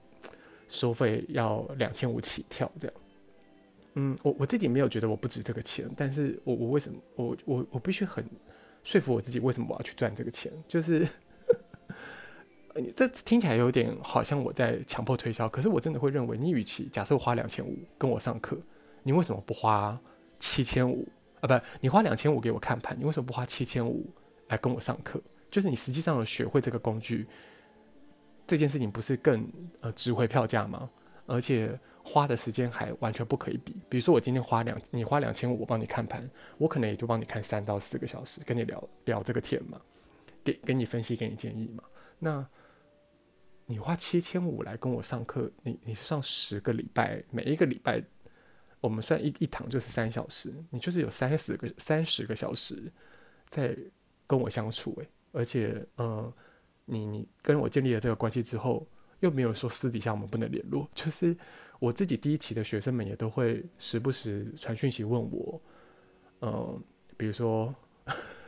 [0.69, 2.95] 收费要两千五起跳这样。
[3.95, 8.23] 嗯，我我自己没有觉得我不值这个钱，但是我我为什么我我我必须很
[8.83, 10.51] 说服我自己，为什么我要去赚这个钱？
[10.67, 11.07] 就是
[12.95, 18.57] 这听起来有点好像我在强迫推销，可是我真的会认为，你与其假设花两千五跟我上课，
[19.03, 19.99] 你为什么不花
[20.39, 21.07] 七千五？
[21.41, 24.09] 啊，不，你花两千五给我看盘，你为什么不花七千五
[24.47, 25.21] 来跟我上课？
[25.49, 27.27] 就是你实际上有学会这个工具，
[28.45, 29.47] 这件事情不是更
[29.81, 30.89] 呃值回票价吗？
[31.29, 33.73] 而且花的时间还完全不可以比。
[33.87, 39.79] 比如说我今天花两，你花两千五，我帮你看盘，我可能也就帮你看三到四个小时，跟你聊聊这个天嘛，
[40.43, 41.83] 给给你分析，给你建议嘛。
[42.17, 42.45] 那
[43.65, 48.03] 你花七千五来跟我上课，你你是上十个礼拜，每一个礼拜。
[48.81, 52.89] 我们算一一堂就是三小时，你就是有三十个三十个小时
[53.49, 53.77] 在
[54.25, 56.33] 跟我相处诶，而且呃，
[56.85, 58.87] 你你跟我建立了这个关系之后，
[59.19, 61.35] 又没有说私底下我们不能联络，就是
[61.79, 65.61] 我自己第一期的学生们也都会时不时传讯息问我，
[66.41, 66.83] 嗯、
[67.17, 67.73] 比如说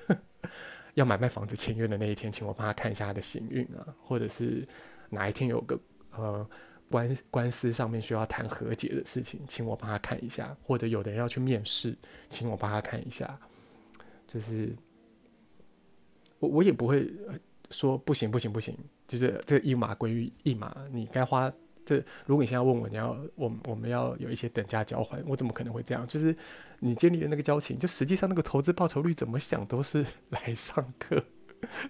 [0.95, 4.67] 要买卖房子签约的那一天，请我帮他看一下他的行运啊，或者是
[5.10, 5.79] 哪一天有个
[6.12, 6.49] 呃。
[6.91, 11.97] 官官司上面需要谈和解的事情，请我帮他看一下；或者有的人要去面试，
[12.29, 13.39] 请我帮他看一下。
[14.27, 14.75] 就是
[16.39, 17.10] 我我也不会
[17.69, 18.77] 说不行不行不行，
[19.12, 21.52] 就是这一码归于一码，你该花
[21.84, 21.97] 这。
[22.26, 26.08] 如果你现在问我，你要我我们要有一些等价交换，我怎么可能会这样？
[26.08, 26.34] 就是
[26.80, 31.21] 你建立的那个交情，就实际上那个投资报酬率怎么想都是 来上课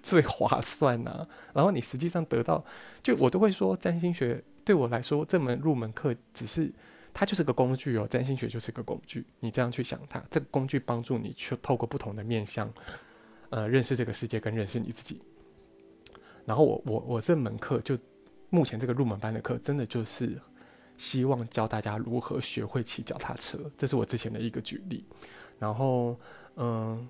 [0.02, 2.66] 最划算呐、然后你实际上得到，
[3.04, 6.74] 就我都会说占星学对我来说这门入门课只是。
[7.14, 9.26] 它就是个工具哦，占星学就是个工具。
[9.42, 12.74] 你这样去想它，这个工具帮助你去透过不同的面向，
[13.50, 15.22] 呃，认识这个世界跟认识你自己。
[16.46, 17.98] 然后我我我这门课就
[18.50, 20.40] 目前这个入门班的课，真的就是
[20.98, 23.60] 希望教大家如何学会骑脚踏车。
[23.78, 25.06] 这是我之前的一个举例。
[25.60, 26.20] 然后，
[26.56, 27.08] 嗯、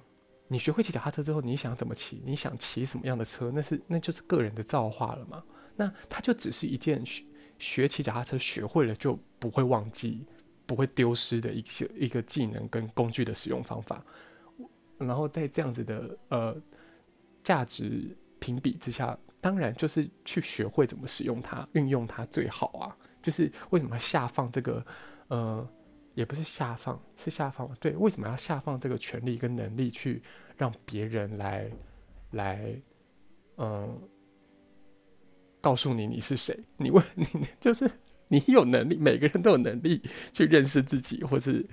[0.48, 2.22] 你学会骑脚踏车之后，你想怎么骑？
[2.26, 3.52] 你想骑什么样的车？
[3.54, 5.44] 那是那就是个人的造化了嘛。
[5.76, 7.24] 那它就只是一件学。
[7.58, 10.26] 学骑脚踏车，学会了就不会忘记，
[10.66, 14.04] 不会丢失的一些一个技能跟工具的使用方法。
[14.98, 16.60] 然后在这样子的呃
[17.44, 22.98] 价值评比之下，当然就是去学会怎么使用它，运用它最好啊。
[23.22, 24.84] 就是为什么要下放这个
[25.28, 25.66] 呃，
[26.16, 27.72] 也不是下放，是下放。
[27.80, 30.22] 对，为什么要下放这个权利跟能力去
[30.58, 31.72] 让别人来
[32.32, 32.76] 来
[33.58, 34.02] 嗯？
[35.62, 36.60] 告诉你你是谁？
[36.78, 37.26] 你问 你
[37.60, 37.88] 就是
[38.28, 40.02] 你有能力，每个人都有能力
[40.34, 41.64] 去认识自己，或是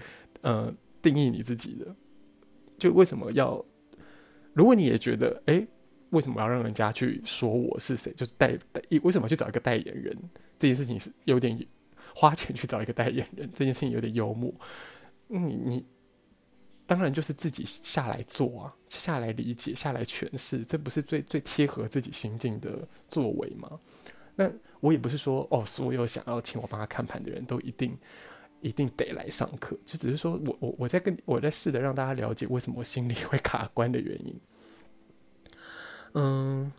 [0.43, 1.97] 呃定义你自己的。
[2.79, 3.65] 就为什么要？
[4.53, 5.67] 如果你也觉得哎、
[6.11, 8.13] 为什么要让人家去说我是谁？
[8.15, 10.17] 就是代代，为什么去找一个代言人？
[10.59, 11.59] 这件事情是有点
[12.15, 14.53] 花钱去找一个代言人，这件事情有点幽默。
[15.27, 15.87] 你你。
[16.87, 23.79] 当然就是自己下来做啊，下来理解，下来诠释，这不是最最贴合自己心境的作为吗？
[24.35, 27.95] 那我也不是说哦，所有想要请我帮他看盘的人都一定
[28.63, 34.35] 一定得来上课，就只是说我我我在跟我在试着让大家了解为什么我心里会卡关的原因。
[36.15, 36.73] 嗯，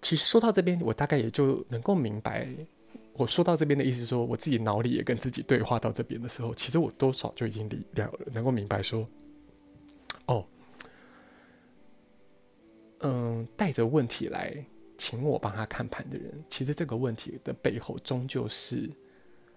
[0.00, 2.48] 其实说到这边，我大概也就能够明白。
[3.14, 9.06] 我说到这边的意思，说我自己脑里也跟自己对话到这边的时候，其实我多少就已经理了，能够明白说，
[10.26, 10.44] 哦，
[13.00, 14.56] 嗯，带着问题来
[14.96, 18.88] 请我帮他看盘的人，其实这个问题的背后，终究是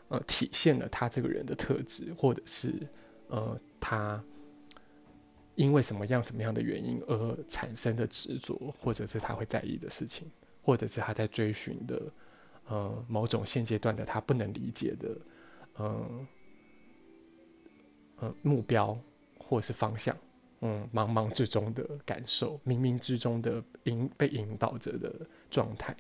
[0.10, 2.74] 呃体现了他这个人的特质，或者是
[3.30, 4.22] 呃他
[5.56, 10.30] 因为什么样什么样的原因而产生的执着，或者是他会在意的事情，
[10.62, 12.02] 或者是他在追寻的。
[12.68, 15.18] 呃，某种现阶段的他不能理解的，
[15.76, 16.28] 呃，
[18.15, 19.00] 呃，目标
[19.38, 20.18] 或是方向，
[20.62, 25.13] 嗯，茫茫之中的感受，冥冥之中的引被引导着的
[25.52, 25.96] 状态。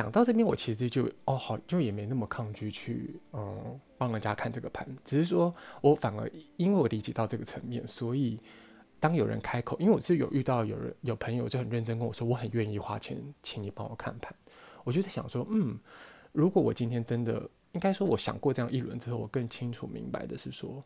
[0.00, 8.40] 想到这边，我其实就哦，好，就也没那么抗拒去，嗯，帮人家看这个盘，只是说我反而因为我理解到这个层面，所以。
[9.02, 14.30] 当有人开口，因为我是有遇到有人有朋友就很认真跟我说，我很愿意花钱请你帮我看盘。
[14.84, 15.78] 我就在想说，嗯，
[16.32, 20.84] 如果我今天真的应该说，我想过这样一轮之后，我更清楚明白的是说，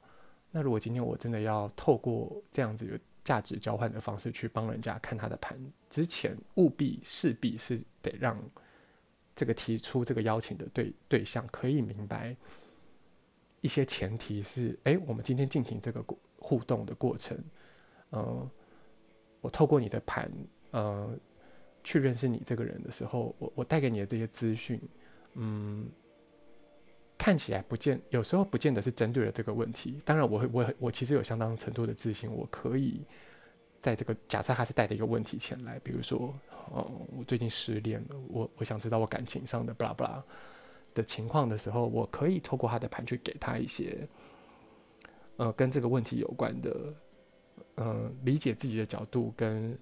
[0.53, 5.59] 那如果今天我真的要透过这样子有价值交换的方式去帮人家看他的盘，
[5.91, 8.41] 之前务必势必是得让
[9.35, 12.37] 这个提出这个邀请的对对象可以明白
[13.61, 16.05] 一些前提是，哎，我们今天进行这个
[16.37, 17.37] 互动的过程。
[18.13, 18.49] 嗯，
[19.41, 20.31] 我透过你的盘，
[20.73, 21.19] 嗯，
[21.83, 24.81] 去认识你这个人的时候，我我带给你的这些资讯，
[25.33, 25.89] 嗯，
[27.19, 29.99] 看起来不见，有时候不见得是针对了这个问题。
[30.05, 33.03] 当然，我会，我我其实有相当程度的自信，我可以
[33.85, 36.35] 在这个假设他是带着一个问题前来，比如说，
[36.75, 40.25] 嗯，我最近失恋了，我我想知道我感情上的巴拉巴拉
[40.95, 44.09] 的情况的时候，我可以透过他的盘去给他一些，
[45.37, 46.95] 呃，跟这个问题有关的。
[47.77, 49.77] 嗯，理解自己的角度跟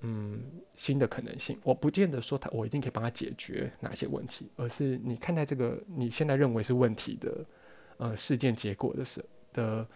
[0.00, 0.42] 嗯
[0.74, 7.46] 新的可能性，我不见得说他我一定可以帮他解决哪些问题，而是你看待这个你现在认为是问题的
[7.98, 9.86] 呃事件结果的时的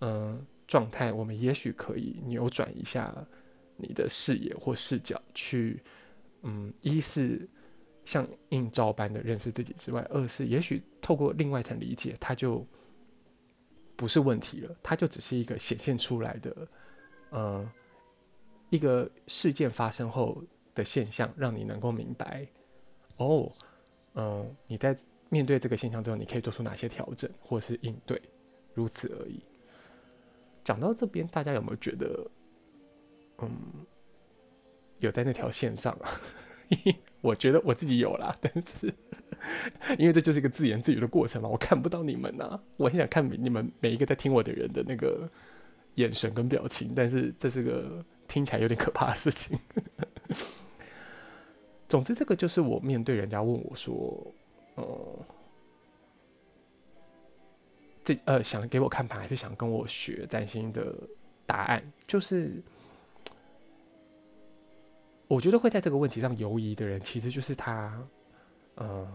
[0.00, 3.12] 嗯状态，我们也许可以扭转一下
[3.76, 5.82] 你的视野或视角，去
[6.42, 7.48] 嗯一是
[8.04, 12.64] 像映照般的认识自己之外，二是也许透过另外一层理解，它就。
[13.96, 16.68] 不是问题了，它就只是一个显现出来的，
[17.30, 17.68] 呃，
[18.70, 20.40] 一个事件发生后
[20.72, 22.46] 的现象，让你能够明白，
[23.16, 23.50] 哦，
[24.14, 24.96] 嗯、你在
[25.30, 28.22] 面对这个现象之后，你可以做出哪些调整或是应对，
[28.72, 29.42] 如此而已。
[30.68, 32.30] 讲到这边，大家有没有觉得，
[33.38, 33.48] 嗯，
[34.98, 36.20] 有在那条线上啊？
[37.22, 38.92] 我觉得我自己有啦，但是
[39.98, 45.26] 因为这就是一个自言自语的过程嘛，我看不到你们呐、我很想看你们每一个在听我的人的那个
[45.94, 49.58] 眼神跟表情，但是这是个听起来有点可怕的事情。
[51.88, 54.34] 总之，这个就是我面对人家问我说，
[54.74, 55.26] 呃，
[58.14, 60.94] 这呃想给我看盘还是想跟我学占星的
[61.44, 62.62] 答案，就是。
[65.30, 68.02] 我觉得会在这个问题上犹疑的人，其实就是他，
[68.76, 69.06] 呃，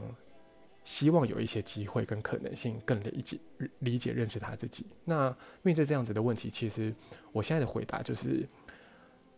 [0.83, 3.39] 希望有一些机会跟可能性，更理解、
[3.79, 4.85] 理解、认识他自己。
[5.03, 6.93] 那面对这样子的问题，其实
[7.31, 8.47] 我现在的回答就是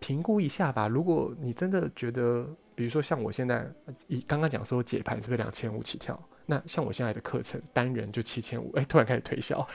[0.01, 0.89] 评估一下吧。
[0.89, 2.45] 如果你真的觉得，
[2.75, 3.65] 比如说像我现在
[4.09, 6.21] 以刚刚讲说解盘是不是两千五起跳？
[6.45, 9.67] 那像我现在的课程单人就七千五，哎，突然开始推销，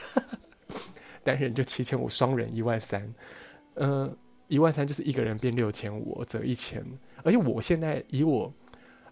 [1.23, 3.13] 单人就七千五，双人一万三，
[3.75, 4.17] 嗯。
[4.47, 6.85] 一万三就是一个人变六千五，折一千。
[7.23, 8.53] 而且我现在以我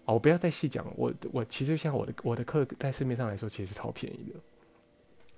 [0.04, 0.86] 啊，我不要再细讲。
[0.98, 4.40] 我我其实像我的我的课在市面上来说，其实是超便宜的。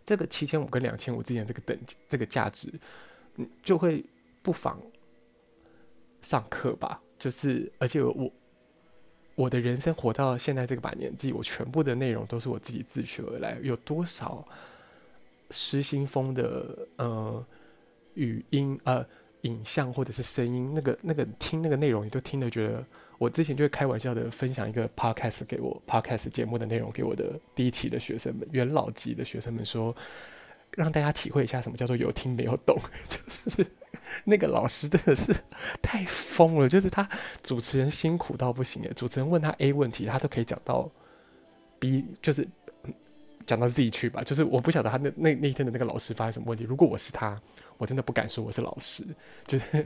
[0.05, 2.69] 这个七千五跟两千五之间这个等级这个价值，
[3.37, 4.05] 嗯，就会
[4.43, 4.77] 不妨
[6.21, 7.01] 上课吧。
[7.17, 8.29] 就是而且我
[9.35, 13.59] 我的人生活到现在这个把年纪，我全部的内容都是我自己自学而来。
[13.63, 14.47] 有多少
[15.51, 17.45] 失心疯的呃
[18.15, 19.05] 语音呃。
[19.43, 22.85] 影像或者是声音，那个那个听那个内容，你都听得觉得。
[23.19, 29.93] 我之前就会开玩笑的分享一个 podcast 给我 podcast 节目的内容给我的第一期的学生们，元老级的学生们说，
[30.77, 32.79] 让大家体会一下什么叫做有听没有懂。
[33.09, 33.67] 就是
[34.25, 35.35] 那个老师真的是
[35.81, 37.09] 太疯了，就是他
[37.43, 40.91] 主持人辛苦到不行诶，主持人问他 A 问题，他都可以讲到
[41.79, 42.49] B，就是。
[43.45, 46.63] 讲到自己去吧，就是我不晓得他那那那天的那个老师发生什么问题。
[46.63, 47.37] 如果我是他，
[47.77, 49.05] 我真的不敢说我是老师。
[49.49, 49.85] 就是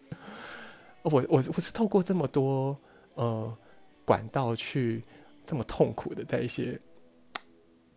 [1.00, 2.78] 我我我是透过这么多
[3.14, 3.56] 呃
[4.04, 5.02] 管道去
[5.42, 6.78] 这么痛苦的在一些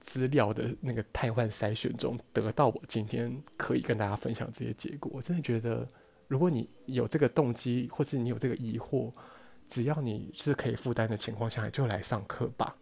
[0.04, 5.12] 资料的那个汰换筛选中得到我今天可以跟大家分享这些结果。
[5.16, 5.88] 我真的觉得，
[6.28, 9.12] 如果你有这个动机，或是你有这个疑惑，
[9.68, 12.76] 只要你是可以负担的情况下，就来上课吧。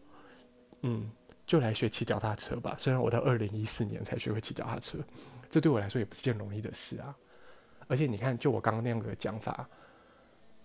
[0.81, 1.09] 嗯。
[1.47, 2.75] 就来学骑脚踏车吧。
[2.77, 4.99] 虽然我到二零一四年才学会骑脚踏车，
[5.49, 7.13] 这对我来说也不是件容易的事啊。
[7.87, 9.69] 而且你看，就我刚刚那样的讲法，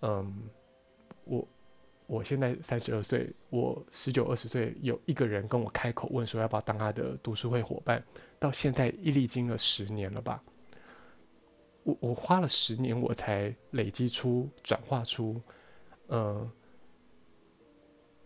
[0.02, 0.48] 嗯，
[1.24, 1.48] 我
[2.06, 8.02] 我现在三十二岁，我十九二十岁，有一个人跟我开口问说要不要当他的读书会伙伴，
[8.38, 10.42] 到现在一历经了十年了吧？
[11.82, 15.40] 我我花了十年，我才累积出、转化出，
[16.08, 16.50] 嗯。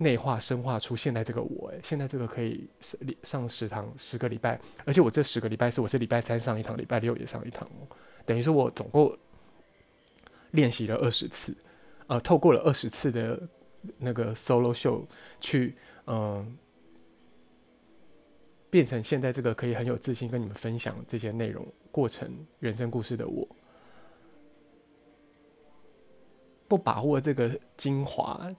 [0.02, 2.66] 内化、深化出现在这个我，诶，现在这个可以
[3.22, 7.68] 上十堂十个礼拜，而且我这十个礼拜是我是礼拜三上一堂，礼拜六也上一堂，
[8.24, 9.14] 等于说我总共
[10.52, 11.54] 练习了二十次，
[12.06, 13.46] 呃，透过了二十次的
[13.98, 15.04] 那个 solo show
[15.40, 15.76] 去，
[16.06, 16.58] 嗯、
[18.70, 23.48] 变成现在这个可以很有自信跟你们分享这些内容过程、人生故事的我，
[26.68, 28.50] 不把握这个精华。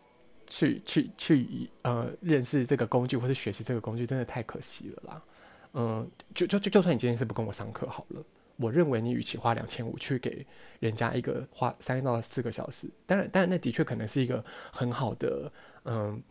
[0.54, 5.24] 去去去，呃，认识这个工具或者学习这个工具，真的太可惜了啦。
[5.76, 8.22] 嗯，就就就就算你今天是不跟我上课好了，
[8.62, 10.46] 我认为你与其花两千五去给
[10.80, 15.52] 人家一个花三到四个小时，当然，当然那的确可能是一个很好的，
[15.86, 16.24] 嗯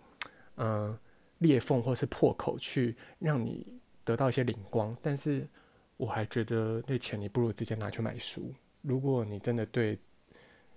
[0.57, 0.99] 嗯，
[1.39, 3.66] 裂缝或是破口，去让你
[4.05, 4.97] 得到一些灵光。
[5.03, 5.49] 但是
[5.97, 8.53] 我还觉得那钱你不如直接拿去买书。
[8.83, 9.99] 如果你真的对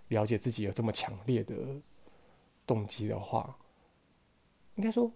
[0.07, 1.55] 了解自己有这么强烈的。
[2.65, 3.53] 动机的话，
[4.75, 5.11] 应该说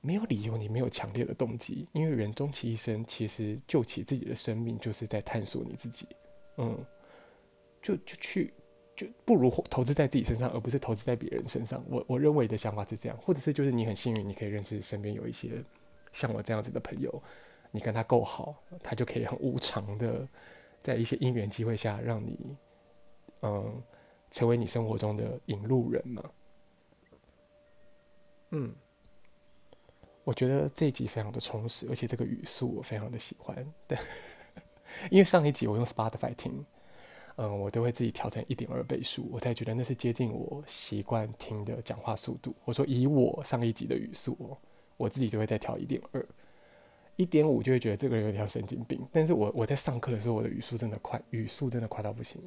[0.00, 6.06] 没有理由你没有强烈的动机，因为人终其一生，其实救起自己的生命就是在探索你自己。
[6.56, 6.78] 嗯，
[7.82, 8.52] 就就去，
[8.96, 11.84] 就不如投资在自己身上，而不是投资在别人身上。
[11.88, 15.62] 我我认为的想法是这样，或者是就是你很幸运，你可以认识身边有一些
[16.12, 17.22] 像我这样子的朋友，
[17.70, 20.26] 你跟他够好，他就可以很无偿的
[20.80, 22.56] 在一些因缘机会下，让你
[23.42, 23.82] 嗯
[24.30, 26.30] 成为你生活中的引路人嘛。
[28.50, 28.74] 嗯，
[30.24, 33.56] 我觉得这一集非常的充实，而且这个语速我非常的喜欢。
[33.88, 33.98] 对，
[35.10, 36.64] 因为上一集我用 Spotify 听，
[37.36, 42.54] 嗯，我都会自己调成一点二倍速，我才觉得那是接近我习惯听的讲话速度。
[42.64, 44.56] 我说以我上一集的语速，
[44.96, 46.24] 我自己就会再调一点二，
[47.16, 49.00] 一点五就会觉得这个人有点神经病。
[49.10, 52.40] 但是我我在上课的时候，我的语速真的快，语速真的快到不行。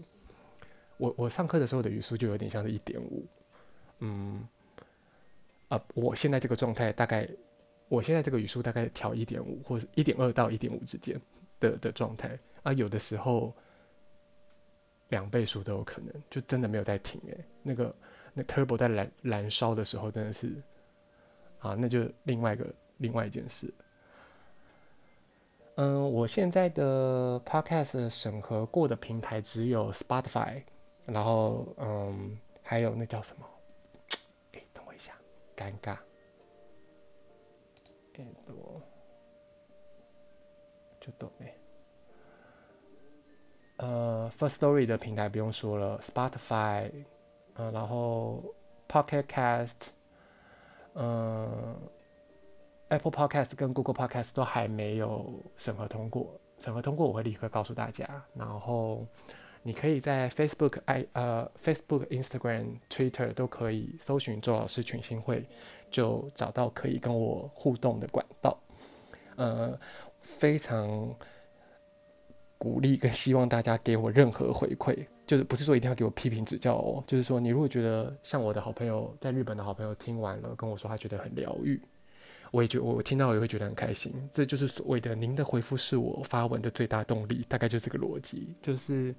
[0.98, 3.26] 我我上课的时候的语速就有点像是一点五，
[4.00, 4.48] 嗯。
[5.70, 7.28] 啊，我现在这个状态大概，
[7.94, 11.22] 我现在这个语速大概调一点五或者一点二到一点五之间
[11.60, 13.54] 的的状态啊，有的时候
[15.10, 17.46] 两倍速都有可能，就真的没有在停诶。
[17.62, 17.96] 那个
[18.34, 20.60] 那 turbo 在燃燃烧的时候真的是
[21.60, 22.66] 啊，那就另外一个
[22.98, 23.72] 另外一件事。
[25.76, 30.64] 嗯，我现在的 podcast 审核过的平台只有 Spotify，
[31.06, 33.46] 然后嗯，还有那叫什么？
[34.54, 35.14] 哎，等我一下，
[35.56, 35.96] 尴尬。
[38.18, 38.82] 哎，多
[41.00, 41.54] 就懂哎。
[43.78, 46.92] 呃，First Story 的平台不用说了，Spotify，
[47.56, 48.44] 嗯，然后
[48.88, 49.88] Pocket Cast，
[50.94, 51.76] 嗯。
[52.90, 58.24] Apple Podcast 跟 Google Podcast 都还没有审核通过，审核通过我会立刻告诉大家。
[58.36, 59.04] 然后
[59.64, 65.44] 你可以在 Facebook、i 呃 Facebook、Instagram、Twitter 都可以搜寻周老师群星会，
[65.94, 68.58] 就找到可以跟我互动的管道。
[69.38, 69.80] 呃，
[70.20, 71.16] 非常
[72.58, 81.82] 鼓励跟希望大家给我任何回馈，就是不是说一定要给我批评指教哦，就是说你如果觉得像我的好朋友在日本的好朋友听完了跟我说他觉得很疗愈。
[82.52, 84.14] 我也觉，我听到也会觉得很开心。
[84.32, 88.56] 这就是所谓的您的回复是我发文的最大动力，大概就是这个逻辑。
[88.62, 89.16] 就是，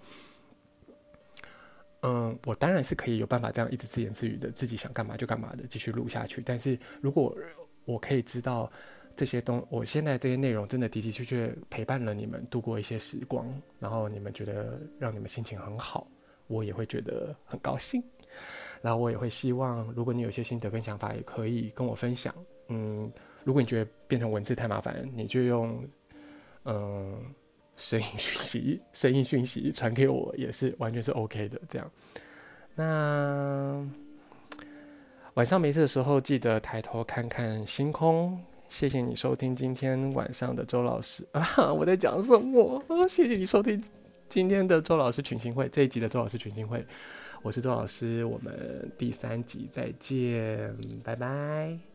[2.07, 6.43] 嗯，我当然是可以有办法这样一直自言自语的，自己想干嘛就干嘛的继续录下去。
[6.45, 7.35] 但是如果
[7.87, 8.71] 我可以知道
[9.17, 13.47] 这些东，我现在这些内容真的的的确确陪伴了你们度过一些时光，
[13.79, 16.07] 然后你们觉得让你们心情很好，
[16.47, 18.03] 我也会觉得很高兴。
[18.83, 22.35] 然后我也会希望，如果你有一些心得跟想法，也可以跟我分享。
[22.69, 23.11] 嗯，
[23.45, 25.83] 如果你觉得变成文字太麻烦，你就用
[26.65, 27.19] 嗯
[27.77, 31.61] 声音讯息、声音讯息传给我，也是完全是 OK 的。
[31.69, 31.91] 这样，
[32.75, 33.87] 那
[35.35, 38.39] 晚上没事的时候，记得抬头看看星空。
[38.69, 41.73] 谢谢你收听今天晚上的周老师 啊！
[41.73, 42.83] 我在讲什么？
[43.07, 43.81] 谢谢你收听
[44.29, 46.85] 今天的周老师群星会这一集的周老师群星会，
[47.43, 51.94] 我是周老师，我们第三集再见，拜拜。